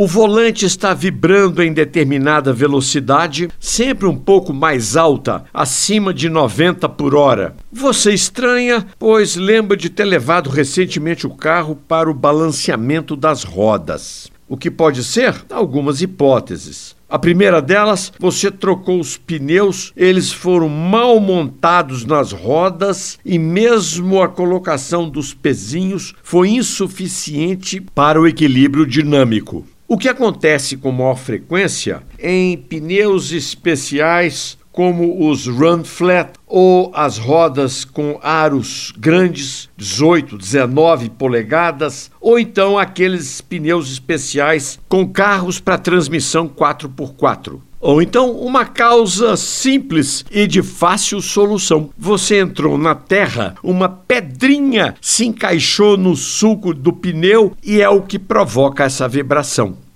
o 0.00 0.06
volante 0.06 0.64
está 0.64 0.94
vibrando 0.94 1.60
em 1.60 1.72
determinada 1.72 2.52
velocidade, 2.52 3.48
sempre 3.58 4.06
um 4.06 4.16
pouco 4.16 4.54
mais 4.54 4.96
alta, 4.96 5.44
acima 5.52 6.14
de 6.14 6.28
90 6.28 6.88
por 6.90 7.16
hora. 7.16 7.56
Você 7.72 8.14
estranha, 8.14 8.86
pois 8.96 9.34
lembra 9.34 9.76
de 9.76 9.90
ter 9.90 10.04
levado 10.04 10.50
recentemente 10.50 11.26
o 11.26 11.30
carro 11.30 11.74
para 11.74 12.08
o 12.08 12.14
balanceamento 12.14 13.16
das 13.16 13.42
rodas. 13.42 14.30
O 14.48 14.56
que 14.56 14.70
pode 14.70 15.02
ser? 15.02 15.34
Algumas 15.50 16.00
hipóteses. 16.00 16.94
A 17.08 17.18
primeira 17.18 17.60
delas, 17.60 18.12
você 18.20 18.52
trocou 18.52 19.00
os 19.00 19.16
pneus, 19.16 19.92
eles 19.96 20.32
foram 20.32 20.68
mal 20.68 21.18
montados 21.18 22.04
nas 22.04 22.30
rodas 22.30 23.18
e 23.24 23.36
mesmo 23.36 24.22
a 24.22 24.28
colocação 24.28 25.10
dos 25.10 25.34
pezinhos 25.34 26.14
foi 26.22 26.50
insuficiente 26.50 27.80
para 27.80 28.20
o 28.20 28.28
equilíbrio 28.28 28.86
dinâmico. 28.86 29.66
O 29.90 29.96
que 29.96 30.06
acontece 30.06 30.76
com 30.76 30.92
maior 30.92 31.16
frequência 31.16 32.02
em 32.18 32.58
pneus 32.58 33.32
especiais 33.32 34.58
como 34.70 35.26
os 35.30 35.46
Run 35.46 35.82
Flat 35.82 36.34
ou 36.46 36.92
as 36.94 37.16
rodas 37.16 37.86
com 37.86 38.18
aros 38.22 38.92
grandes, 38.98 39.70
18, 39.78 40.36
19 40.36 41.08
polegadas, 41.08 42.10
ou 42.20 42.38
então 42.38 42.78
aqueles 42.78 43.40
pneus 43.40 43.90
especiais 43.90 44.78
com 44.90 45.08
carros 45.08 45.58
para 45.58 45.78
transmissão 45.78 46.46
4x4. 46.50 47.58
Ou 47.80 48.02
então 48.02 48.32
uma 48.32 48.64
causa 48.64 49.36
simples 49.36 50.24
e 50.30 50.46
de 50.46 50.62
fácil 50.62 51.20
solução. 51.20 51.90
Você 51.96 52.40
entrou 52.40 52.76
na 52.76 52.94
terra, 52.94 53.54
uma 53.62 53.88
pedrinha 53.88 54.94
se 55.00 55.26
encaixou 55.26 55.96
no 55.96 56.16
sulco 56.16 56.74
do 56.74 56.92
pneu 56.92 57.52
e 57.62 57.80
é 57.80 57.88
o 57.88 58.02
que 58.02 58.18
provoca 58.18 58.84
essa 58.84 59.08
vibração. 59.08 59.87